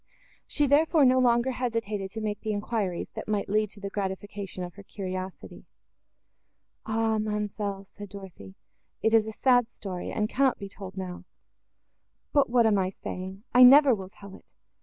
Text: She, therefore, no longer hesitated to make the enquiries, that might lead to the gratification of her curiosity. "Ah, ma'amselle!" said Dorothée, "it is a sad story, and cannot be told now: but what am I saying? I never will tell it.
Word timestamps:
She, 0.47 0.65
therefore, 0.65 1.05
no 1.05 1.19
longer 1.19 1.51
hesitated 1.51 2.09
to 2.09 2.21
make 2.21 2.39
the 2.41 2.53
enquiries, 2.53 3.11
that 3.13 3.27
might 3.27 3.47
lead 3.47 3.69
to 3.69 3.79
the 3.79 3.91
gratification 3.91 4.63
of 4.63 4.73
her 4.73 4.81
curiosity. 4.81 5.67
"Ah, 6.87 7.19
ma'amselle!" 7.19 7.85
said 7.85 8.09
Dorothée, 8.09 8.55
"it 9.03 9.13
is 9.13 9.27
a 9.27 9.31
sad 9.31 9.69
story, 9.69 10.09
and 10.11 10.27
cannot 10.27 10.57
be 10.57 10.67
told 10.69 10.97
now: 10.97 11.25
but 12.33 12.49
what 12.49 12.65
am 12.65 12.79
I 12.79 12.89
saying? 12.89 13.43
I 13.53 13.61
never 13.61 13.93
will 13.93 14.09
tell 14.09 14.33
it. 14.35 14.51